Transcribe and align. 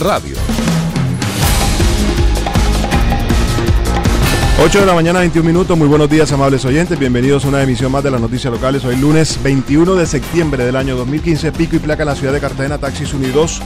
Radio. 0.00 0.36
8 4.62 4.80
de 4.80 4.86
la 4.86 4.94
mañana, 4.94 5.18
21 5.20 5.46
minutos. 5.46 5.76
Muy 5.76 5.88
buenos 5.88 6.08
días, 6.08 6.30
amables 6.32 6.64
oyentes. 6.64 6.98
Bienvenidos 6.98 7.44
a 7.44 7.48
una 7.48 7.62
emisión 7.62 7.92
más 7.92 8.02
de 8.02 8.10
las 8.10 8.20
noticias 8.20 8.52
locales. 8.52 8.84
Hoy 8.84 8.96
lunes 8.96 9.38
21 9.42 9.94
de 9.94 10.06
septiembre 10.06 10.64
del 10.64 10.76
año 10.76 10.96
2015. 10.96 11.52
Pico 11.52 11.76
y 11.76 11.80
placa 11.80 12.02
en 12.04 12.08
la 12.08 12.14
ciudad 12.14 12.32
de 12.32 12.40
Cartagena. 12.40 12.78
Taxis 12.78 13.12
unidos, 13.14 13.60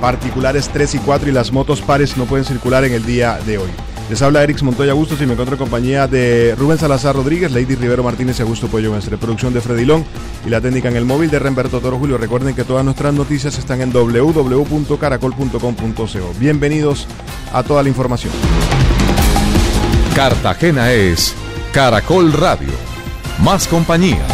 particulares 0.00 0.70
3 0.72 0.94
y 0.94 0.98
4 0.98 1.28
y 1.28 1.32
las 1.32 1.52
motos 1.52 1.82
pares 1.82 2.16
no 2.16 2.24
pueden 2.24 2.44
circular 2.44 2.84
en 2.84 2.94
el 2.94 3.04
día 3.04 3.38
de 3.46 3.58
hoy. 3.58 3.70
Les 4.10 4.20
habla 4.22 4.42
Eric 4.42 4.60
Montoya 4.62 4.92
Bustos 4.92 5.22
y 5.22 5.26
me 5.26 5.34
encuentro 5.34 5.54
en 5.54 5.60
compañía 5.60 6.08
de 6.08 6.56
Rubén 6.58 6.78
Salazar 6.78 7.14
Rodríguez, 7.14 7.52
Lady 7.52 7.76
Rivero 7.76 8.02
Martínez 8.02 8.40
y 8.40 8.42
Augusto 8.42 8.66
Pollo 8.66 8.92
Mestre. 8.92 9.16
Producción 9.16 9.54
de 9.54 9.60
Fredilón 9.60 10.04
y 10.44 10.50
la 10.50 10.60
técnica 10.60 10.88
en 10.88 10.96
el 10.96 11.04
móvil 11.04 11.30
de 11.30 11.38
Remberto 11.38 11.78
Toro 11.78 11.96
Julio. 11.96 12.18
Recuerden 12.18 12.56
que 12.56 12.64
todas 12.64 12.84
nuestras 12.84 13.14
noticias 13.14 13.56
están 13.56 13.82
en 13.82 13.92
www.caracol.com.co. 13.92 16.34
Bienvenidos 16.40 17.06
a 17.52 17.62
toda 17.62 17.84
la 17.84 17.88
información. 17.88 18.32
Cartagena 20.16 20.90
es 20.90 21.32
Caracol 21.72 22.32
Radio. 22.32 22.72
Más 23.44 23.68
compañía. 23.68 24.26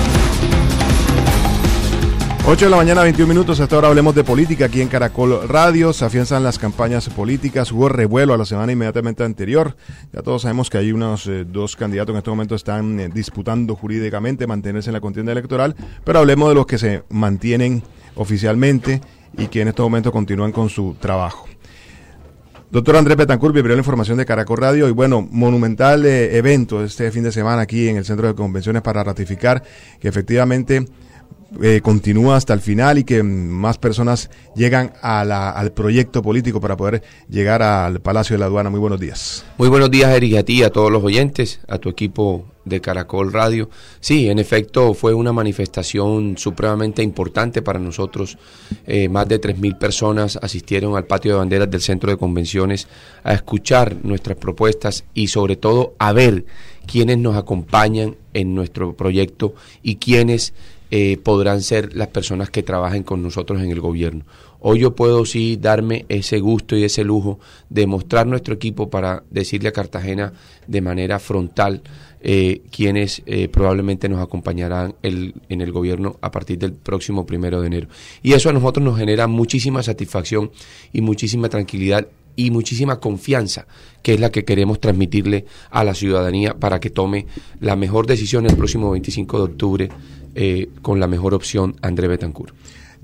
8 2.49 2.67
de 2.67 2.71
la 2.71 2.77
mañana, 2.77 3.03
21 3.03 3.29
minutos. 3.29 3.59
Hasta 3.59 3.75
ahora 3.75 3.89
hablemos 3.89 4.15
de 4.15 4.23
política 4.23 4.67
aquí 4.67 4.81
en 4.81 4.87
Caracol 4.87 5.49
Radio. 5.49 5.93
Se 5.93 6.05
afianzan 6.05 6.45
las 6.45 6.61
campañas 6.61 7.09
políticas. 7.09 7.73
Hubo 7.73 7.89
revuelo 7.89 8.35
a 8.35 8.37
la 8.37 8.45
semana 8.45 8.71
inmediatamente 8.71 9.25
anterior. 9.25 9.77
Ya 10.13 10.23
todos 10.23 10.43
sabemos 10.43 10.71
que 10.71 10.79
hay 10.79 10.93
unos 10.93 11.27
eh, 11.27 11.45
dos 11.45 11.75
candidatos 11.75 12.15
en 12.15 12.19
este 12.19 12.31
momento 12.31 12.55
están 12.55 13.01
eh, 13.01 13.11
disputando 13.13 13.75
jurídicamente 13.75 14.47
mantenerse 14.47 14.91
en 14.91 14.95
la 14.95 15.01
contienda 15.01 15.33
electoral. 15.33 15.75
Pero 16.05 16.21
hablemos 16.21 16.49
de 16.49 16.55
los 16.55 16.67
que 16.67 16.79
se 16.79 17.03
mantienen 17.09 17.83
oficialmente 18.15 19.01
y 19.37 19.49
que 19.49 19.63
en 19.63 19.69
este 19.69 19.83
momento 19.83 20.13
continúan 20.13 20.53
con 20.53 20.69
su 20.69 20.95
trabajo. 21.01 21.49
Doctor 22.71 22.95
Andrés 22.95 23.17
Betancourt, 23.17 23.55
bienvenido 23.55 23.77
la 23.79 23.81
información 23.81 24.19
de 24.19 24.25
Caracol 24.25 24.59
Radio. 24.59 24.87
Y 24.87 24.93
bueno, 24.93 25.27
monumental 25.33 26.07
eh, 26.07 26.37
evento 26.37 26.85
este 26.85 27.11
fin 27.11 27.25
de 27.25 27.33
semana 27.33 27.63
aquí 27.63 27.89
en 27.89 27.97
el 27.97 28.05
Centro 28.05 28.29
de 28.29 28.37
Convenciones 28.37 28.83
para 28.83 29.03
ratificar 29.03 29.65
que 29.99 30.07
efectivamente 30.07 30.87
eh, 31.63 31.81
continúa 31.81 32.37
hasta 32.37 32.53
el 32.53 32.61
final 32.61 32.99
y 32.99 33.05
que 33.05 33.23
más 33.23 33.79
personas 33.79 34.31
llegan 34.55 34.93
al 35.01 35.73
proyecto 35.73 36.21
político 36.21 36.61
para 36.61 36.77
poder 36.77 37.03
llegar 37.29 37.63
al 37.63 38.01
Palacio 38.01 38.35
de 38.35 38.41
la 38.41 38.47
Aduana. 38.47 38.69
Muy 38.69 38.81
buenos 38.81 39.01
días. 39.01 39.45
Muy 39.57 39.69
buenos 39.69 39.91
días, 39.91 40.11
Eric, 40.15 40.37
a 40.37 40.43
ti, 40.43 40.63
a 40.63 40.71
todos 40.71 40.91
los 40.91 41.03
oyentes, 41.03 41.61
a 41.69 41.79
tu 41.79 41.89
equipo 41.89 42.47
de 42.65 42.81
Caracol 42.81 43.33
Radio. 43.33 43.71
Sí, 44.01 44.29
en 44.29 44.39
efecto, 44.39 44.93
fue 44.93 45.15
una 45.15 45.33
manifestación 45.33 46.37
supremamente 46.37 47.03
importante 47.03 47.63
para 47.63 47.79
nosotros. 47.79 48.37
Eh, 48.87 49.09
más 49.09 49.29
de 49.29 49.41
3.000 49.41 49.79
personas 49.79 50.39
asistieron 50.43 50.97
al 50.97 51.07
patio 51.07 51.33
de 51.33 51.39
banderas 51.39 51.71
del 51.71 51.81
Centro 51.81 52.11
de 52.11 52.19
Convenciones 52.19 52.89
a 53.23 53.33
escuchar 53.33 53.97
nuestras 54.03 54.37
propuestas 54.37 55.05
y 55.15 55.29
sobre 55.29 55.57
todo 55.57 55.95
a 55.99 56.13
ver 56.13 56.45
quiénes 56.87 57.19
nos 57.19 57.37
acompañan 57.37 58.17
en 58.35 58.55
nuestro 58.55 58.97
proyecto 58.97 59.55
y 59.83 59.97
quiénes 59.97 60.53
eh, 60.91 61.19
podrán 61.23 61.63
ser 61.63 61.97
las 61.97 62.09
personas 62.09 62.51
que 62.51 62.63
trabajen 62.63 63.03
con 63.03 63.23
nosotros 63.23 63.61
en 63.63 63.71
el 63.71 63.81
gobierno. 63.81 64.25
Hoy 64.61 64.81
yo 64.81 64.95
puedo 64.95 65.25
sí 65.25 65.59
darme 65.61 66.07
ese 66.09 66.39
gusto 66.39 66.77
y 66.77 66.85
ese 66.85 67.05
lujo 67.05 67.39
de 67.69 67.87
mostrar 67.87 68.27
nuestro 68.27 68.55
equipo 68.55 68.89
para 68.89 69.23
decirle 69.31 69.69
a 69.69 69.73
Cartagena 69.73 70.33
de 70.67 70.81
manera 70.81 71.19
frontal 71.19 71.83
eh, 72.21 72.63
quienes 72.71 73.23
eh, 73.27 73.49
probablemente 73.49 74.09
nos 74.09 74.21
acompañarán 74.21 74.95
en 75.03 75.61
el 75.61 75.73
gobierno 75.73 76.17
a 76.21 76.31
partir 76.31 76.59
del 76.59 76.73
próximo 76.73 77.27
primero 77.27 77.61
de 77.61 77.67
enero. 77.67 77.89
Y 78.23 78.33
eso 78.33 78.49
a 78.49 78.53
nosotros 78.53 78.85
nos 78.85 78.99
genera 78.99 79.27
muchísima 79.27 79.83
satisfacción 79.83 80.51
y 80.93 81.03
muchísima 81.03 81.49
tranquilidad 81.49 82.09
y 82.37 82.51
muchísima 82.51 83.01
confianza, 83.01 83.67
que 84.03 84.15
es 84.15 84.21
la 84.21 84.31
que 84.31 84.45
queremos 84.45 84.81
transmitirle 84.81 85.47
a 85.71 85.85
la 85.85 85.95
ciudadanía 85.95 86.55
para 86.55 86.81
que 86.81 86.91
tome 86.91 87.27
la 87.61 87.77
mejor 87.77 88.07
decisión 88.07 88.47
el 88.47 88.57
próximo 88.57 88.91
25 88.91 89.39
de 89.39 89.45
octubre 89.45 89.89
eh, 90.37 90.69
con 90.83 91.01
la 91.01 91.07
mejor 91.07 91.35
opción, 91.35 91.77
André 91.83 92.09
Betancourt. 92.09 92.55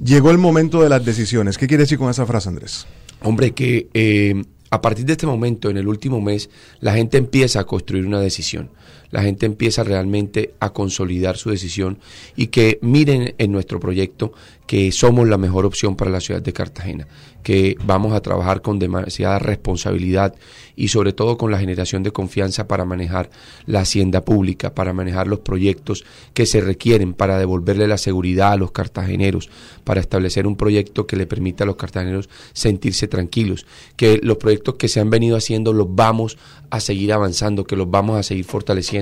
Llegó 0.02 0.30
el 0.30 0.38
momento 0.38 0.82
de 0.82 0.88
las 0.88 1.04
decisiones. 1.04 1.58
¿Qué 1.58 1.66
quiere 1.66 1.84
decir 1.84 1.98
con 1.98 2.10
esa 2.10 2.26
frase, 2.26 2.48
Andrés? 2.48 2.86
Hombre, 3.22 3.52
que 3.52 3.88
eh, 3.94 4.42
a 4.70 4.80
partir 4.80 5.04
de 5.04 5.12
este 5.12 5.26
momento, 5.26 5.70
en 5.70 5.76
el 5.76 5.88
último 5.88 6.20
mes, 6.20 6.50
la 6.80 6.94
gente 6.94 7.18
empieza 7.18 7.60
a 7.60 7.64
construir 7.64 8.06
una 8.06 8.20
decisión. 8.20 8.70
La 9.12 9.22
gente 9.22 9.46
empieza 9.46 9.84
realmente 9.84 10.54
a 10.58 10.70
consolidar 10.70 11.36
su 11.36 11.50
decisión 11.50 11.98
y 12.34 12.48
que 12.48 12.78
miren 12.82 13.34
en 13.38 13.52
nuestro 13.52 13.78
proyecto 13.78 14.32
que 14.66 14.90
somos 14.90 15.28
la 15.28 15.36
mejor 15.36 15.66
opción 15.66 15.96
para 15.96 16.10
la 16.10 16.20
ciudad 16.20 16.40
de 16.40 16.54
Cartagena, 16.54 17.06
que 17.42 17.76
vamos 17.84 18.14
a 18.14 18.22
trabajar 18.22 18.62
con 18.62 18.78
demasiada 18.78 19.38
responsabilidad 19.38 20.34
y 20.76 20.88
sobre 20.88 21.12
todo 21.12 21.36
con 21.36 21.50
la 21.50 21.58
generación 21.58 22.02
de 22.02 22.12
confianza 22.12 22.66
para 22.68 22.86
manejar 22.86 23.28
la 23.66 23.80
hacienda 23.80 24.24
pública, 24.24 24.74
para 24.74 24.94
manejar 24.94 25.26
los 25.26 25.40
proyectos 25.40 26.04
que 26.32 26.46
se 26.46 26.62
requieren 26.62 27.12
para 27.12 27.38
devolverle 27.38 27.86
la 27.86 27.98
seguridad 27.98 28.52
a 28.52 28.56
los 28.56 28.70
cartageneros, 28.70 29.50
para 29.84 30.00
establecer 30.00 30.46
un 30.46 30.56
proyecto 30.56 31.06
que 31.06 31.16
le 31.16 31.26
permita 31.26 31.64
a 31.64 31.66
los 31.66 31.76
cartageneros 31.76 32.30
sentirse 32.54 33.08
tranquilos, 33.08 33.66
que 33.96 34.20
los 34.22 34.38
proyectos 34.38 34.76
que 34.76 34.88
se 34.88 35.00
han 35.00 35.10
venido 35.10 35.36
haciendo 35.36 35.74
los 35.74 35.94
vamos 35.94 36.38
a 36.70 36.80
seguir 36.80 37.12
avanzando, 37.12 37.64
que 37.64 37.76
los 37.76 37.90
vamos 37.90 38.18
a 38.18 38.22
seguir 38.22 38.46
fortaleciendo 38.46 39.01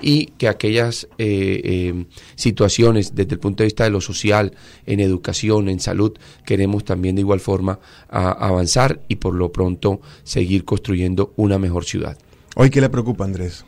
y 0.00 0.26
que 0.38 0.48
aquellas 0.48 1.08
eh, 1.18 1.60
eh, 1.64 2.04
situaciones 2.34 3.14
desde 3.14 3.34
el 3.34 3.40
punto 3.40 3.62
de 3.62 3.66
vista 3.66 3.84
de 3.84 3.90
lo 3.90 4.00
social, 4.00 4.52
en 4.86 5.00
educación, 5.00 5.68
en 5.68 5.80
salud, 5.80 6.12
queremos 6.44 6.84
también 6.84 7.14
de 7.14 7.22
igual 7.22 7.40
forma 7.40 7.78
avanzar 8.08 9.00
y 9.08 9.16
por 9.16 9.34
lo 9.34 9.52
pronto 9.52 10.00
seguir 10.24 10.64
construyendo 10.64 11.32
una 11.36 11.58
mejor 11.58 11.84
ciudad. 11.84 12.18
¿Hoy 12.56 12.70
qué 12.70 12.80
le 12.80 12.88
preocupa, 12.88 13.24
Andrés? 13.24 13.64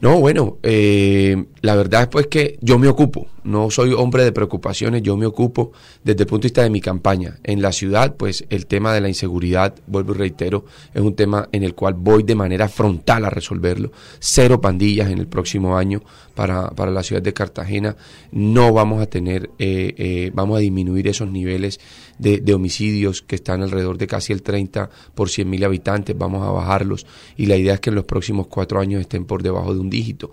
No, 0.00 0.20
bueno, 0.20 0.58
eh, 0.62 1.46
la 1.62 1.74
verdad 1.74 2.02
es 2.02 2.08
pues 2.08 2.26
que 2.26 2.58
yo 2.60 2.78
me 2.78 2.86
ocupo, 2.86 3.28
no 3.44 3.70
soy 3.70 3.92
hombre 3.92 4.24
de 4.24 4.32
preocupaciones, 4.32 5.02
yo 5.02 5.16
me 5.16 5.24
ocupo 5.24 5.72
desde 6.04 6.24
el 6.24 6.26
punto 6.26 6.42
de 6.42 6.48
vista 6.48 6.62
de 6.62 6.70
mi 6.70 6.80
campaña. 6.80 7.38
En 7.44 7.62
la 7.62 7.72
ciudad, 7.72 8.14
pues 8.16 8.44
el 8.50 8.66
tema 8.66 8.92
de 8.92 9.00
la 9.00 9.08
inseguridad, 9.08 9.74
vuelvo 9.86 10.12
y 10.14 10.18
reitero, 10.18 10.64
es 10.92 11.00
un 11.00 11.14
tema 11.14 11.48
en 11.52 11.62
el 11.62 11.74
cual 11.74 11.94
voy 11.94 12.24
de 12.24 12.34
manera 12.34 12.68
frontal 12.68 13.24
a 13.24 13.30
resolverlo. 13.30 13.90
Cero 14.18 14.60
pandillas 14.60 15.10
en 15.10 15.18
el 15.18 15.28
próximo 15.28 15.76
año 15.78 16.02
para, 16.34 16.70
para 16.70 16.90
la 16.90 17.02
ciudad 17.02 17.22
de 17.22 17.32
Cartagena. 17.32 17.96
No 18.32 18.72
vamos 18.72 19.00
a 19.00 19.06
tener, 19.06 19.50
eh, 19.58 19.94
eh, 19.96 20.30
vamos 20.34 20.58
a 20.58 20.60
disminuir 20.60 21.08
esos 21.08 21.30
niveles 21.30 21.80
de, 22.18 22.38
de, 22.38 22.54
homicidios 22.54 23.22
que 23.22 23.36
están 23.36 23.62
alrededor 23.62 23.98
de 23.98 24.06
casi 24.06 24.32
el 24.32 24.42
30 24.42 24.88
por 25.14 25.28
100 25.28 25.48
mil 25.48 25.64
habitantes, 25.64 26.16
vamos 26.16 26.46
a 26.46 26.50
bajarlos 26.50 27.06
y 27.36 27.46
la 27.46 27.56
idea 27.56 27.74
es 27.74 27.80
que 27.80 27.90
en 27.90 27.96
los 27.96 28.04
próximos 28.04 28.46
cuatro 28.46 28.80
años 28.80 29.00
estén 29.00 29.26
por 29.26 29.42
debajo 29.42 29.74
de 29.74 29.80
un 29.80 29.85
dígito 29.90 30.30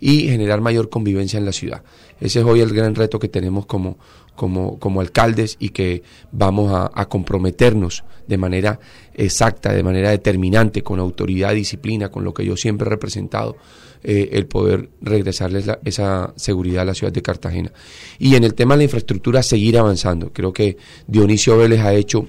y 0.00 0.28
generar 0.28 0.60
mayor 0.60 0.88
convivencia 0.88 1.38
en 1.38 1.44
la 1.44 1.52
ciudad. 1.52 1.82
Ese 2.20 2.40
es 2.40 2.44
hoy 2.44 2.60
el 2.60 2.72
gran 2.72 2.94
reto 2.94 3.18
que 3.18 3.28
tenemos 3.28 3.66
como, 3.66 3.98
como, 4.36 4.78
como 4.78 5.00
alcaldes 5.00 5.56
y 5.58 5.70
que 5.70 6.02
vamos 6.30 6.72
a, 6.72 6.90
a, 6.94 7.08
comprometernos 7.08 8.04
de 8.26 8.38
manera 8.38 8.78
exacta, 9.14 9.72
de 9.72 9.82
manera 9.82 10.10
determinante, 10.10 10.82
con 10.82 11.00
autoridad, 11.00 11.54
disciplina, 11.54 12.10
con 12.10 12.24
lo 12.24 12.32
que 12.32 12.44
yo 12.44 12.56
siempre 12.56 12.86
he 12.86 12.90
representado, 12.90 13.56
eh, 14.04 14.30
el 14.32 14.46
poder 14.46 14.88
regresarles 15.00 15.66
la, 15.66 15.78
esa 15.84 16.32
seguridad 16.34 16.82
a 16.82 16.86
la 16.86 16.94
ciudad 16.94 17.12
de 17.12 17.22
Cartagena. 17.22 17.72
Y 18.18 18.34
en 18.34 18.42
el 18.42 18.54
tema 18.54 18.74
de 18.74 18.78
la 18.78 18.84
infraestructura, 18.84 19.42
seguir 19.42 19.78
avanzando. 19.78 20.32
Creo 20.32 20.52
que 20.52 20.76
Dionisio 21.06 21.56
Vélez 21.56 21.80
ha 21.80 21.94
hecho 21.94 22.26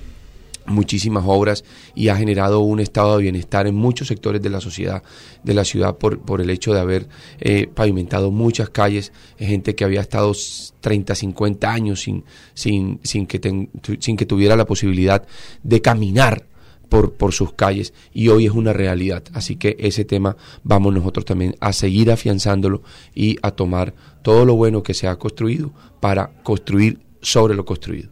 muchísimas 0.66 1.24
obras 1.28 1.64
y 1.96 2.08
ha 2.08 2.16
generado 2.16 2.60
un 2.60 2.80
estado 2.80 3.18
de 3.18 3.24
bienestar 3.24 3.68
en 3.68 3.76
muchos 3.76 4.08
sectores 4.08 4.42
de 4.42 4.50
la 4.50 4.62
sociedad 4.62 5.04
de 5.44 5.54
la 5.54 5.66
ciudad 5.66 5.98
por, 5.98 6.20
por 6.20 6.42
el 6.42 6.50
hecho 6.50 6.74
de 6.74 6.80
haber 6.80 7.08
eh, 7.40 7.68
pavimentado 7.74 8.32
muchas 8.32 8.70
calles, 8.70 9.12
gente 9.38 9.76
que 9.76 9.84
había 9.84 10.02
estado 10.02 10.34
30, 10.82 11.16
50 11.16 11.72
años 11.72 12.02
sin, 12.02 12.24
sin, 12.54 13.00
sin, 13.04 13.28
que, 13.28 13.70
sin 14.00 14.18
que 14.18 14.26
tuviera 14.26 14.56
la 14.56 14.66
posibilidad 14.66 15.26
de 15.64 15.82
caminar 15.82 16.46
por, 16.90 17.14
por, 17.14 17.34
sus 17.34 17.54
calles 17.54 17.94
y 18.14 18.28
hoy 18.28 18.46
es 18.46 18.52
una 18.52 18.72
realidad. 18.72 19.24
Así 19.34 19.56
que 19.56 19.76
ese 19.80 20.06
tema 20.06 20.38
vamos 20.64 20.94
nosotros 20.94 21.26
también 21.26 21.56
a 21.60 21.74
seguir 21.74 22.12
afianzándolo 22.12 22.84
y 23.16 23.38
a 23.42 23.52
tomar 23.52 23.94
todo 24.22 24.46
lo 24.46 24.56
bueno 24.56 24.84
que 24.84 24.94
se 24.94 25.08
ha 25.08 25.16
construido 25.18 25.72
para 26.00 26.32
construir 26.44 27.00
sobre 27.22 27.56
lo 27.56 27.66
construido. 27.66 28.10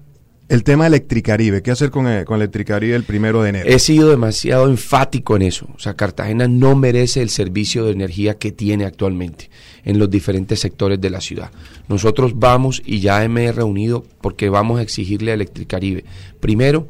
El 0.52 0.66
tema 0.66 0.86
Electricaribe, 0.86 1.62
¿qué 1.62 1.72
hacer 1.72 1.92
con, 1.92 2.08
el, 2.08 2.26
con 2.26 2.36
Electricaribe 2.36 2.94
el 2.94 3.06
primero 3.06 3.42
de 3.42 3.52
enero? 3.52 3.70
He 3.70 3.80
sido 3.80 4.10
demasiado 4.10 4.68
enfático 4.68 5.38
en 5.38 5.44
eso. 5.44 5.70
O 5.74 5.80
sea, 5.80 5.94
Cartagena 5.94 6.50
no 6.50 6.76
merece 6.76 7.22
el 7.22 7.30
servicio 7.30 7.86
de 7.86 7.94
energía 7.94 8.38
que 8.38 8.52
tiene 8.52 8.84
actualmente 8.84 9.50
en 9.86 9.98
los 9.98 10.10
diferentes 10.10 10.60
sectores 10.60 11.00
de 11.00 11.10
la 11.10 11.22
ciudad. 11.22 11.52
Nosotros 11.88 12.34
vamos 12.38 12.82
y 12.86 13.00
ya 13.00 13.26
me 13.30 13.46
he 13.46 13.54
reunido 13.54 14.04
porque 14.20 14.50
vamos 14.50 14.80
a 14.80 14.82
exigirle 14.82 15.32
a 15.32 15.36
Electricaribe, 15.36 16.04
primero, 16.42 16.90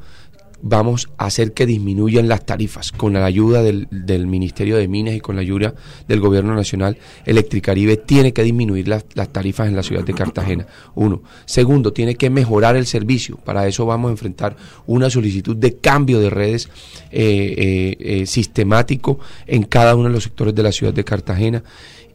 vamos 0.61 1.09
a 1.17 1.25
hacer 1.25 1.53
que 1.53 1.65
disminuyan 1.65 2.27
las 2.27 2.45
tarifas 2.45 2.91
con 2.91 3.13
la 3.13 3.25
ayuda 3.25 3.63
del, 3.63 3.87
del 3.91 4.27
Ministerio 4.27 4.77
de 4.77 4.87
Minas 4.87 5.15
y 5.15 5.19
con 5.19 5.35
la 5.35 5.41
ayuda 5.41 5.73
del 6.07 6.19
Gobierno 6.19 6.55
Nacional. 6.55 6.97
Electricaribe 7.25 7.97
tiene 7.97 8.33
que 8.33 8.43
disminuir 8.43 8.87
las, 8.87 9.05
las 9.13 9.31
tarifas 9.31 9.67
en 9.67 9.75
la 9.75 9.83
ciudad 9.83 10.03
de 10.03 10.13
Cartagena. 10.13 10.67
Uno. 10.95 11.21
Segundo, 11.45 11.93
tiene 11.93 12.15
que 12.15 12.29
mejorar 12.29 12.75
el 12.75 12.85
servicio. 12.85 13.37
Para 13.37 13.67
eso 13.67 13.85
vamos 13.85 14.09
a 14.09 14.11
enfrentar 14.11 14.55
una 14.85 15.09
solicitud 15.09 15.55
de 15.55 15.77
cambio 15.77 16.19
de 16.19 16.29
redes 16.29 16.69
eh, 17.11 17.55
eh, 17.57 17.97
eh, 17.99 18.25
sistemático 18.25 19.19
en 19.47 19.63
cada 19.63 19.95
uno 19.95 20.09
de 20.09 20.15
los 20.15 20.23
sectores 20.23 20.55
de 20.55 20.63
la 20.63 20.71
ciudad 20.71 20.93
de 20.93 21.03
Cartagena 21.03 21.63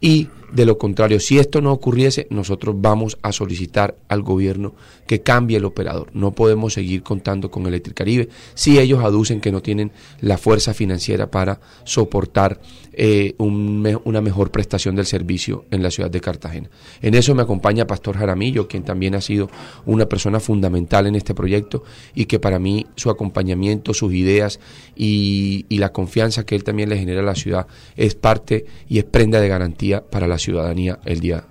y 0.01 0.29
de 0.53 0.65
lo 0.65 0.79
contrario, 0.79 1.19
si 1.21 1.39
esto 1.39 1.61
no 1.61 1.73
ocurriese, 1.73 2.27
nosotros 2.31 2.77
vamos 2.79 3.19
a 3.23 3.33
solicitar 3.33 3.97
al 4.09 4.23
gobierno 4.23 4.75
que 5.07 5.21
cambie 5.21 5.57
el 5.57 5.65
operador. 5.65 6.09
No 6.13 6.33
podemos 6.33 6.75
seguir 6.75 7.03
contando 7.03 7.51
con 7.51 7.67
Electricaribe 7.67 8.29
si 8.55 8.79
ellos 8.79 9.03
aducen 9.03 9.41
que 9.41 9.53
no 9.53 9.63
tienen 9.63 9.93
la 10.21 10.39
fuerza 10.39 10.75
financiera 10.75 11.31
para 11.31 11.61
soportar 11.85 12.61
eh, 12.93 13.35
un 13.39 13.67
una 14.05 14.21
mejor 14.21 14.51
prestación 14.51 14.97
del 14.97 15.07
servicio 15.07 15.65
en 15.71 15.83
la 15.83 15.91
ciudad 15.91 16.11
de 16.11 16.21
Cartagena. 16.21 16.71
En 17.03 17.15
eso 17.15 17.35
me 17.35 17.43
acompaña 17.43 17.87
Pastor 17.87 18.17
Jaramillo, 18.17 18.69
quien 18.69 18.85
también 18.85 19.15
ha 19.15 19.21
sido 19.21 19.51
una 19.85 20.07
persona 20.07 20.41
fundamental 20.41 21.07
en 21.07 21.15
este 21.15 21.35
proyecto 21.35 21.85
y 22.15 22.27
que 22.27 22.39
para 22.39 22.59
mí 22.59 22.87
su 22.97 23.11
acompañamiento, 23.11 23.95
sus 23.95 24.13
ideas 24.13 24.61
y, 24.95 25.67
y 25.69 25.79
la 25.79 25.93
confianza 25.93 26.45
que 26.45 26.55
él 26.55 26.65
también 26.65 26.89
le 26.89 26.99
genera 26.99 27.21
a 27.21 27.25
la 27.25 27.35
ciudad 27.35 27.67
es 27.97 28.15
parte 28.15 28.67
y 28.89 28.99
es 28.99 29.05
prenda 29.05 29.41
de 29.41 29.49
garantía 29.49 30.03
para 30.03 30.27
la 30.27 30.39
ciudadanía 30.39 30.99
el 31.05 31.21
día. 31.21 31.45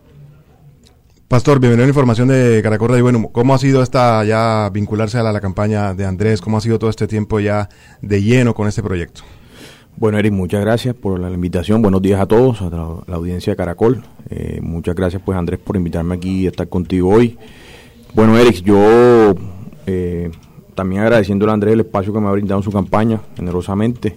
Pastor, 1.28 1.60
bienvenido 1.60 1.86
a 1.86 1.88
la 1.88 1.90
información 1.90 2.28
de 2.28 2.62
Caracol 2.62 3.00
y 3.00 3.02
Bueno, 3.02 3.30
¿cómo 3.32 3.56
ha 3.56 3.58
sido 3.58 3.82
esta 3.82 4.24
ya 4.24 4.70
vincularse 4.72 5.18
a 5.18 5.24
la, 5.24 5.42
campaña 5.42 5.96
de 5.96 6.06
Andrés? 6.06 6.40
¿Cómo 6.40 6.58
ha 6.58 6.62
sido 6.62 6.78
todo 6.78 6.92
este 6.92 7.08
tiempo 7.08 7.40
ya 7.40 7.68
de 8.00 8.22
lleno 8.22 8.54
con 8.54 8.68
este 8.68 8.84
proyecto? 8.84 9.22
Bueno, 9.98 10.20
Eric, 10.20 10.34
muchas 10.34 10.62
gracias 10.62 10.94
por 10.94 11.20
la 11.20 11.32
invitación. 11.32 11.82
Buenos 11.82 12.04
días 12.04 12.22
a 12.22 12.28
todos, 12.28 12.62
a 12.62 12.70
la, 12.70 13.16
audiencia 13.16 13.54
de 13.54 13.58
Caracol. 13.58 14.04
Eh, 14.30 14.60
muchas 14.62 14.94
gracias, 14.94 15.20
pues, 15.26 15.36
Andrés, 15.36 15.60
por 15.60 15.76
invitarme 15.76 16.14
aquí 16.14 16.46
a 16.46 16.50
estar 16.50 16.70
contigo 16.70 17.10
hoy. 17.10 17.40
Bueno, 18.14 18.38
Eric, 18.38 18.62
yo 18.64 19.34
eh, 19.88 20.30
también 20.76 21.02
agradeciéndole 21.02 21.52
a 21.52 21.56
Andrés 21.56 21.74
el 21.74 21.80
espacio 21.80 22.14
que 22.14 22.20
me 22.20 22.28
ha 22.28 22.32
brindado 22.34 22.60
en 22.60 22.64
su 22.64 22.72
campaña, 22.72 23.20
generosamente. 23.36 24.16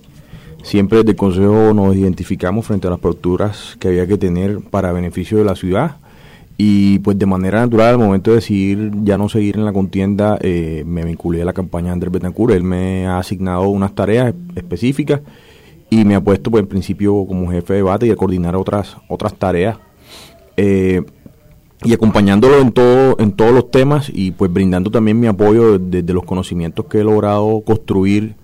Siempre 0.63 0.99
desde 0.99 1.13
el 1.13 1.17
Consejo 1.17 1.73
nos 1.73 1.97
identificamos 1.97 2.67
frente 2.67 2.87
a 2.87 2.91
las 2.91 3.01
posturas 3.01 3.79
que 3.81 3.89
había 3.89 4.07
que 4.07 4.19
tener 4.19 4.61
para 4.61 4.93
beneficio 4.93 5.39
de 5.39 5.45
la 5.45 5.57
ciudad 5.57 5.97
y 6.61 6.99
pues 6.99 7.17
de 7.17 7.25
manera 7.25 7.61
natural 7.61 7.91
al 7.91 7.99
momento 7.99 8.33
de 8.33 8.37
decidir 8.37 8.91
ya 9.05 9.17
no 9.17 9.29
seguir 9.29 9.57
en 9.57 9.65
la 9.65 9.73
contienda 9.73 10.37
eh, 10.41 10.83
me 10.85 11.05
vinculé 11.05 11.41
a 11.41 11.45
la 11.45 11.53
campaña 11.53 11.87
de 11.87 11.93
Andrés 11.93 12.13
Betancourt. 12.13 12.53
Él 12.53 12.65
me 12.65 13.07
ha 13.07 13.19
asignado 13.19 13.69
unas 13.69 13.95
tareas 13.95 14.35
específicas 14.57 15.21
y 15.89 16.05
me 16.05 16.17
ha 16.17 16.21
puesto 16.21 16.51
pues 16.51 16.63
en 16.63 16.69
principio 16.69 17.25
como 17.27 17.51
jefe 17.53 17.75
de 17.75 17.79
debate 17.79 18.07
y 18.09 18.11
a 18.11 18.17
coordinar 18.17 18.57
otras 18.57 18.97
otras 19.09 19.35
tareas 19.35 19.79
eh, 20.57 21.03
y 21.85 21.93
acompañándolo 21.95 22.59
en 22.61 22.73
todo 22.73 23.17
en 23.21 23.31
todos 23.31 23.53
los 23.53 23.71
temas 23.71 24.11
y 24.13 24.33
pues 24.33 24.53
brindando 24.53 24.91
también 24.91 25.21
mi 25.21 25.29
apoyo 25.29 25.79
desde 25.79 26.03
de 26.03 26.13
los 26.13 26.25
conocimientos 26.25 26.87
que 26.87 26.99
he 26.99 27.05
logrado 27.05 27.61
construir 27.61 28.35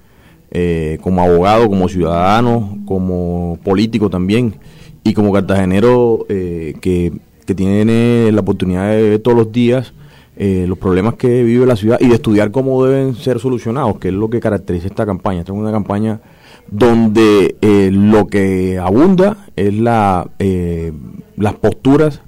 eh, 0.52 0.99
como 1.02 1.20
abogado, 1.20 1.69
como 1.69 1.88
ciudadano, 1.88 2.78
como 2.87 3.58
político 3.64 4.08
también 4.08 4.55
y 5.02 5.12
como 5.12 5.32
cartagenero 5.32 6.26
eh, 6.28 6.75
que, 6.81 7.12
que, 7.46 7.55
tiene 7.55 8.31
la 8.32 8.41
oportunidad 8.41 8.91
de 8.91 9.11
ver 9.11 9.19
todos 9.20 9.37
los 9.37 9.52
días 9.52 9.93
eh, 10.37 10.64
los 10.69 10.79
problemas 10.79 11.14
que 11.14 11.44
vive 11.44 11.64
la 11.64 11.76
ciudad 11.76 11.99
y 12.00 12.08
de 12.08 12.14
estudiar 12.14 12.50
cómo 12.50 12.85
deben 12.85 13.14
ser 13.14 13.38
solucionados, 13.38 13.99
que 13.99 14.08
es 14.08 14.14
lo 14.14 14.29
que 14.29 14.41
caracteriza 14.41 14.88
esta 14.88 15.06
campaña. 15.06 15.41
Esta 15.41 15.52
es 15.52 15.58
una 15.58 15.70
campaña 15.70 16.20
donde 16.69 17.56
eh, 17.61 17.91
lo 17.93 18.26
que 18.26 18.79
abunda 18.79 19.46
es 19.55 19.73
la, 19.75 20.29
eh, 20.41 20.93
las 21.37 21.55
posturas 21.55 22.23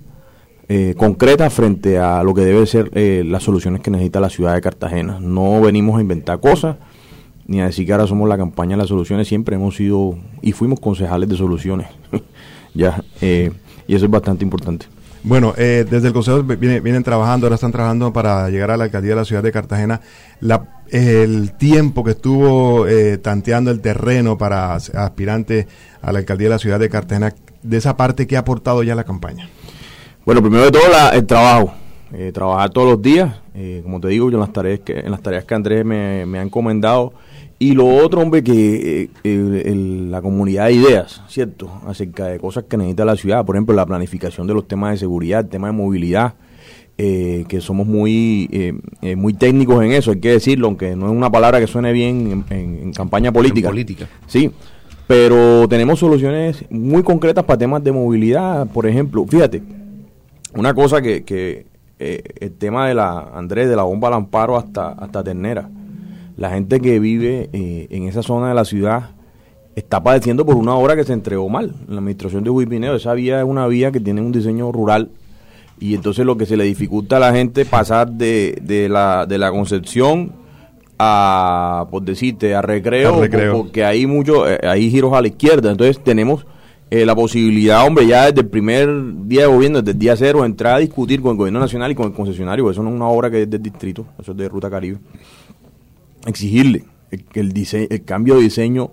eh, 0.68 0.94
concretas 0.96 1.52
frente 1.52 1.96
a 1.96 2.24
lo 2.24 2.34
que 2.34 2.40
deben 2.40 2.66
ser 2.66 2.90
eh, 2.94 3.22
las 3.24 3.44
soluciones 3.44 3.80
que 3.82 3.90
necesita 3.92 4.18
la 4.18 4.28
ciudad 4.28 4.54
de 4.54 4.60
Cartagena. 4.60 5.20
No 5.20 5.60
venimos 5.60 5.96
a 5.96 6.00
inventar 6.00 6.40
cosas, 6.40 6.76
ni 7.46 7.60
a 7.60 7.66
decir 7.66 7.86
que 7.86 7.92
ahora 7.92 8.08
somos 8.08 8.28
la 8.28 8.36
campaña 8.36 8.72
de 8.72 8.78
las 8.78 8.88
soluciones, 8.88 9.28
siempre 9.28 9.54
hemos 9.54 9.76
sido 9.76 10.18
y 10.42 10.50
fuimos 10.52 10.80
concejales 10.80 11.28
de 11.28 11.36
soluciones. 11.36 11.86
ya, 12.74 13.04
eh, 13.20 13.52
y 13.86 13.94
eso 13.94 14.06
es 14.06 14.10
bastante 14.10 14.44
importante. 14.44 14.86
Bueno, 15.26 15.54
eh, 15.56 15.84
desde 15.90 16.06
el 16.06 16.14
Consejo 16.14 16.44
viene, 16.44 16.78
vienen 16.78 17.02
trabajando, 17.02 17.46
ahora 17.46 17.56
están 17.56 17.72
trabajando 17.72 18.12
para 18.12 18.48
llegar 18.48 18.70
a 18.70 18.76
la 18.76 18.84
alcaldía 18.84 19.10
de 19.10 19.16
la 19.16 19.24
ciudad 19.24 19.42
de 19.42 19.50
Cartagena. 19.50 20.00
La, 20.38 20.84
el 20.88 21.50
tiempo 21.56 22.04
que 22.04 22.12
estuvo 22.12 22.86
eh, 22.86 23.18
tanteando 23.18 23.72
el 23.72 23.80
terreno 23.80 24.38
para 24.38 24.74
aspirante 24.74 25.66
a 26.00 26.12
la 26.12 26.20
alcaldía 26.20 26.46
de 26.46 26.54
la 26.54 26.58
ciudad 26.60 26.78
de 26.78 26.88
Cartagena, 26.88 27.34
de 27.60 27.76
esa 27.76 27.96
parte, 27.96 28.28
¿qué 28.28 28.36
ha 28.36 28.40
aportado 28.40 28.84
ya 28.84 28.94
la 28.94 29.02
campaña? 29.02 29.48
Bueno, 30.24 30.40
primero 30.40 30.66
de 30.66 30.70
todo 30.70 30.88
la, 30.92 31.08
el 31.08 31.26
trabajo. 31.26 31.74
Eh, 32.12 32.30
trabajar 32.32 32.70
todos 32.70 32.88
los 32.90 33.02
días, 33.02 33.34
eh, 33.52 33.80
como 33.82 34.00
te 34.00 34.06
digo, 34.06 34.30
yo 34.30 34.36
en 34.36 34.42
las 34.42 34.52
tareas 34.52 34.78
que, 34.78 35.00
en 35.00 35.10
las 35.10 35.22
tareas 35.22 35.44
que 35.44 35.54
Andrés 35.56 35.84
me, 35.84 36.24
me 36.24 36.38
ha 36.38 36.42
encomendado. 36.42 37.12
Y 37.58 37.72
lo 37.72 37.86
otro, 37.86 38.20
hombre, 38.20 38.42
que 38.42 39.02
eh, 39.02 39.10
el, 39.24 39.62
el, 39.64 40.10
la 40.10 40.20
comunidad 40.20 40.66
de 40.66 40.74
ideas, 40.74 41.22
¿cierto? 41.28 41.70
Acerca 41.86 42.26
de 42.26 42.38
cosas 42.38 42.64
que 42.64 42.76
necesita 42.76 43.06
la 43.06 43.16
ciudad, 43.16 43.46
por 43.46 43.56
ejemplo, 43.56 43.74
la 43.74 43.86
planificación 43.86 44.46
de 44.46 44.52
los 44.52 44.68
temas 44.68 44.92
de 44.92 44.98
seguridad, 44.98 45.40
el 45.40 45.48
tema 45.48 45.68
de 45.68 45.72
movilidad, 45.72 46.34
eh, 46.98 47.44
que 47.48 47.60
somos 47.60 47.86
muy 47.86 48.48
eh, 48.52 48.72
eh, 49.02 49.16
muy 49.16 49.34
técnicos 49.34 49.84
en 49.84 49.92
eso, 49.92 50.12
hay 50.12 50.20
que 50.20 50.30
decirlo, 50.30 50.66
aunque 50.66 50.96
no 50.96 51.06
es 51.06 51.12
una 51.12 51.30
palabra 51.30 51.60
que 51.60 51.66
suene 51.66 51.92
bien 51.92 52.44
en, 52.50 52.58
en, 52.58 52.82
en 52.84 52.92
campaña 52.92 53.32
política. 53.32 53.68
En 53.68 53.72
política. 53.72 54.08
Sí, 54.26 54.50
pero 55.06 55.68
tenemos 55.68 55.98
soluciones 55.98 56.64
muy 56.70 57.02
concretas 57.02 57.44
para 57.44 57.58
temas 57.58 57.84
de 57.84 57.92
movilidad, 57.92 58.66
por 58.68 58.86
ejemplo, 58.86 59.26
fíjate, 59.26 59.62
una 60.54 60.72
cosa 60.72 61.02
que, 61.02 61.22
que 61.22 61.66
el 61.98 62.52
tema 62.52 62.88
de 62.88 62.94
la, 62.94 63.30
Andrés, 63.34 63.68
de 63.68 63.76
la 63.76 63.82
bomba 63.82 64.08
al 64.08 64.14
amparo 64.14 64.56
hasta, 64.56 64.88
hasta 64.92 65.22
Ternera, 65.22 65.68
la 66.36 66.50
gente 66.50 66.80
que 66.80 66.98
vive 66.98 67.48
eh, 67.52 67.86
en 67.90 68.04
esa 68.08 68.22
zona 68.22 68.48
de 68.48 68.54
la 68.54 68.64
ciudad 68.64 69.10
está 69.74 70.02
padeciendo 70.02 70.44
por 70.46 70.56
una 70.56 70.74
obra 70.74 70.96
que 70.96 71.04
se 71.04 71.12
entregó 71.12 71.48
mal 71.48 71.74
en 71.86 71.94
la 71.94 71.98
administración 71.98 72.44
de 72.44 72.50
Huipineo. 72.50 72.96
Esa 72.96 73.14
vía 73.14 73.38
es 73.38 73.44
una 73.44 73.66
vía 73.66 73.92
que 73.92 74.00
tiene 74.00 74.20
un 74.20 74.32
diseño 74.32 74.72
rural 74.72 75.10
y 75.78 75.94
entonces 75.94 76.24
lo 76.24 76.36
que 76.36 76.46
se 76.46 76.56
le 76.56 76.64
dificulta 76.64 77.18
a 77.18 77.20
la 77.20 77.32
gente 77.32 77.64
pasar 77.64 78.10
de, 78.10 78.58
de, 78.62 78.88
la, 78.88 79.26
de 79.26 79.38
la 79.38 79.50
Concepción 79.50 80.32
a, 80.98 81.86
por 81.90 82.02
decirte, 82.02 82.54
a 82.54 82.62
recreo, 82.62 83.20
porque 83.52 83.84
hay 83.84 84.06
mucho, 84.06 84.48
eh, 84.50 84.58
hay 84.62 84.90
giros 84.90 85.12
a 85.12 85.20
la 85.20 85.28
izquierda. 85.28 85.70
Entonces 85.70 86.02
tenemos 86.02 86.46
eh, 86.90 87.04
la 87.04 87.14
posibilidad, 87.14 87.86
hombre, 87.86 88.06
ya 88.06 88.26
desde 88.26 88.40
el 88.40 88.48
primer 88.48 88.88
día 89.26 89.42
de 89.42 89.46
gobierno, 89.48 89.80
desde 89.80 89.90
el 89.92 89.98
día 89.98 90.16
cero, 90.16 90.44
entrar 90.44 90.76
a 90.76 90.78
discutir 90.78 91.20
con 91.20 91.32
el 91.32 91.36
gobierno 91.36 91.60
nacional 91.60 91.90
y 91.90 91.94
con 91.94 92.06
el 92.06 92.12
concesionario. 92.12 92.70
Eso 92.70 92.82
no 92.82 92.88
es 92.88 92.94
una 92.94 93.08
obra 93.08 93.30
que 93.30 93.42
es 93.42 93.50
del 93.50 93.62
distrito, 93.62 94.06
eso 94.18 94.32
es 94.32 94.38
de 94.38 94.48
Ruta 94.48 94.70
Caribe. 94.70 94.98
Exigirle 96.26 96.84
el, 97.10 97.24
el, 97.34 97.86
el 97.90 98.04
cambio 98.04 98.36
de 98.36 98.42
diseño 98.42 98.90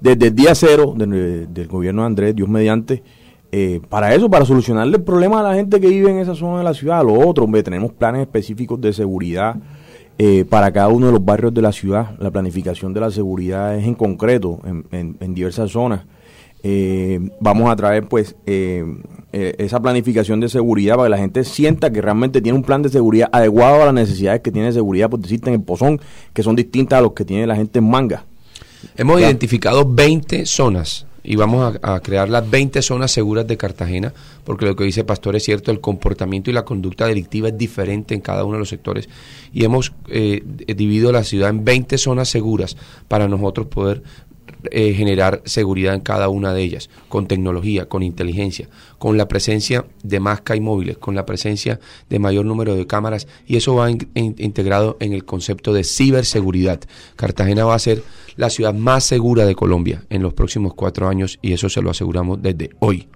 desde 0.00 0.26
el 0.26 0.34
día 0.34 0.54
cero 0.54 0.94
del, 0.96 1.66
gobierno 1.68 2.02
de 2.02 2.06
Andrés, 2.06 2.36
Dios 2.36 2.48
mediante, 2.48 3.02
eh, 3.52 3.80
para 3.88 4.14
eso, 4.14 4.28
para 4.28 4.44
solucionarle 4.44 4.98
el 4.98 5.02
problema 5.02 5.40
a 5.40 5.42
la 5.42 5.54
gente 5.54 5.80
que 5.80 5.88
vive 5.88 6.10
en 6.10 6.18
esa 6.18 6.34
zona 6.34 6.58
de 6.58 6.64
la 6.64 6.74
ciudad. 6.74 7.02
Lo 7.02 7.14
otro, 7.14 7.44
hombre, 7.44 7.62
tenemos 7.62 7.92
planes 7.92 8.20
específicos 8.22 8.80
de 8.80 8.92
seguridad 8.92 9.56
eh, 10.18 10.44
para 10.44 10.72
cada 10.72 10.88
uno 10.88 11.06
de 11.06 11.12
los 11.12 11.24
barrios 11.24 11.54
de 11.54 11.62
la 11.62 11.72
ciudad. 11.72 12.18
La 12.18 12.30
planificación 12.30 12.92
de 12.92 13.00
la 13.00 13.10
seguridad 13.10 13.76
es 13.76 13.86
en 13.86 13.94
concreto 13.94 14.60
en, 14.64 15.16
en 15.18 15.34
diversas 15.34 15.70
zonas. 15.70 16.04
Eh, 16.66 17.20
vamos 17.40 17.70
a 17.70 17.76
traer 17.76 18.08
pues 18.08 18.36
eh, 18.46 18.82
eh, 19.34 19.54
esa 19.58 19.80
planificación 19.82 20.40
de 20.40 20.48
seguridad 20.48 20.94
para 20.96 21.08
que 21.08 21.10
la 21.10 21.18
gente 21.18 21.44
sienta 21.44 21.92
que 21.92 22.00
realmente 22.00 22.40
tiene 22.40 22.56
un 22.56 22.64
plan 22.64 22.80
de 22.80 22.88
seguridad 22.88 23.28
adecuado 23.32 23.82
a 23.82 23.84
las 23.84 23.94
necesidades 23.94 24.40
que 24.40 24.50
tiene 24.50 24.68
de 24.68 24.72
seguridad, 24.72 25.10
por 25.10 25.20
decirte 25.20 25.50
en 25.50 25.56
el 25.56 25.60
Pozón, 25.62 26.00
que 26.32 26.42
son 26.42 26.56
distintas 26.56 27.00
a 27.00 27.02
los 27.02 27.12
que 27.12 27.26
tiene 27.26 27.46
la 27.46 27.54
gente 27.54 27.80
en 27.80 27.90
Manga. 27.90 28.24
Hemos 28.96 29.20
Ya. 29.20 29.26
identificado 29.26 29.84
20 29.84 30.46
zonas 30.46 31.04
y 31.22 31.36
vamos 31.36 31.76
a, 31.82 31.94
a 31.94 32.00
crear 32.00 32.30
las 32.30 32.48
20 32.50 32.80
zonas 32.80 33.10
seguras 33.10 33.46
de 33.46 33.58
Cartagena, 33.58 34.14
porque 34.44 34.64
lo 34.64 34.74
que 34.74 34.84
dice 34.84 35.04
Pastor 35.04 35.36
es 35.36 35.42
cierto, 35.44 35.70
el 35.70 35.80
comportamiento 35.80 36.50
y 36.50 36.54
la 36.54 36.64
conducta 36.64 37.06
delictiva 37.06 37.48
es 37.48 37.58
diferente 37.58 38.14
en 38.14 38.22
cada 38.22 38.44
uno 38.44 38.54
de 38.54 38.58
los 38.60 38.68
sectores 38.70 39.08
y 39.52 39.64
hemos 39.64 39.92
eh, 40.08 40.42
dividido 40.66 41.12
la 41.12 41.24
ciudad 41.24 41.50
en 41.50 41.62
20 41.64 41.98
zonas 41.98 42.30
seguras 42.30 42.76
para 43.08 43.28
nosotros 43.28 43.66
poder 43.66 44.02
eh, 44.70 44.92
generar 44.94 45.42
seguridad 45.44 45.94
en 45.94 46.00
cada 46.00 46.28
una 46.28 46.52
de 46.54 46.62
ellas, 46.62 46.90
con 47.08 47.26
tecnología, 47.26 47.86
con 47.88 48.02
inteligencia, 48.02 48.68
con 48.98 49.16
la 49.16 49.28
presencia 49.28 49.84
de 50.02 50.20
más 50.20 50.40
CAI 50.40 50.60
móviles, 50.60 50.98
con 50.98 51.14
la 51.14 51.26
presencia 51.26 51.80
de 52.08 52.18
mayor 52.18 52.44
número 52.44 52.74
de 52.74 52.86
cámaras, 52.86 53.26
y 53.46 53.56
eso 53.56 53.74
va 53.74 53.90
in- 53.90 54.08
in- 54.14 54.34
integrado 54.38 54.96
en 55.00 55.12
el 55.12 55.24
concepto 55.24 55.72
de 55.72 55.84
ciberseguridad. 55.84 56.80
Cartagena 57.16 57.64
va 57.64 57.74
a 57.74 57.78
ser 57.78 58.02
la 58.36 58.50
ciudad 58.50 58.74
más 58.74 59.04
segura 59.04 59.44
de 59.44 59.54
Colombia 59.54 60.04
en 60.10 60.22
los 60.22 60.32
próximos 60.34 60.74
cuatro 60.74 61.08
años, 61.08 61.38
y 61.42 61.52
eso 61.52 61.68
se 61.68 61.82
lo 61.82 61.90
aseguramos 61.90 62.40
desde 62.42 62.70
hoy. 62.80 63.08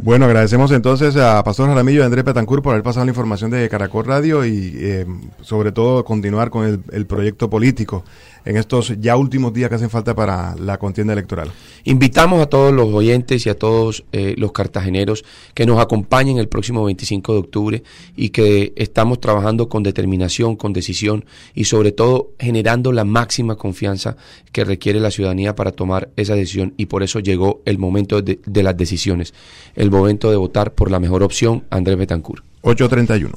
Bueno, 0.00 0.26
agradecemos 0.26 0.70
entonces 0.70 1.16
a 1.16 1.42
Pastor 1.42 1.68
Jaramillo 1.68 1.98
y 1.98 2.02
a 2.02 2.06
Andrés 2.06 2.22
Petancur 2.22 2.62
por 2.62 2.70
haber 2.72 2.84
pasado 2.84 3.04
la 3.04 3.10
información 3.10 3.50
de 3.50 3.68
Caracol 3.68 4.04
Radio 4.04 4.46
y 4.46 4.72
eh, 4.76 5.06
sobre 5.40 5.72
todo 5.72 6.04
continuar 6.04 6.50
con 6.50 6.84
el 6.92 7.06
proyecto 7.06 7.50
político 7.50 8.04
en 8.48 8.56
estos 8.56 8.94
ya 8.98 9.14
últimos 9.14 9.52
días 9.52 9.68
que 9.68 9.74
hacen 9.74 9.90
falta 9.90 10.14
para 10.14 10.56
la 10.56 10.78
contienda 10.78 11.12
electoral? 11.12 11.52
Invitamos 11.84 12.40
a 12.40 12.46
todos 12.46 12.72
los 12.72 12.88
oyentes 12.88 13.44
y 13.44 13.50
a 13.50 13.54
todos 13.58 14.04
eh, 14.10 14.34
los 14.38 14.52
cartageneros 14.52 15.22
que 15.52 15.66
nos 15.66 15.78
acompañen 15.78 16.38
el 16.38 16.48
próximo 16.48 16.82
25 16.84 17.34
de 17.34 17.38
octubre 17.38 17.82
y 18.16 18.30
que 18.30 18.72
estamos 18.76 19.20
trabajando 19.20 19.68
con 19.68 19.82
determinación, 19.82 20.56
con 20.56 20.72
decisión 20.72 21.26
y 21.54 21.64
sobre 21.64 21.92
todo 21.92 22.30
generando 22.38 22.90
la 22.90 23.04
máxima 23.04 23.56
confianza 23.56 24.16
que 24.50 24.64
requiere 24.64 24.98
la 24.98 25.10
ciudadanía 25.10 25.54
para 25.54 25.72
tomar 25.72 26.08
esa 26.16 26.34
decisión 26.34 26.72
y 26.78 26.86
por 26.86 27.02
eso 27.02 27.20
llegó 27.20 27.60
el 27.66 27.76
momento 27.76 28.22
de, 28.22 28.40
de 28.46 28.62
las 28.62 28.78
decisiones, 28.78 29.34
el 29.76 29.90
momento 29.90 30.30
de 30.30 30.38
votar 30.38 30.72
por 30.72 30.90
la 30.90 31.00
mejor 31.00 31.22
opción, 31.22 31.64
Andrés 31.68 31.98
Betancourt. 31.98 32.42
831. 32.62 33.30